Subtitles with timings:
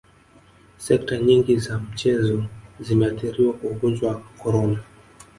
[0.79, 2.43] sekta nyingi za michezo
[2.79, 4.79] zimeathiriwa kwa ugonjwa wa corona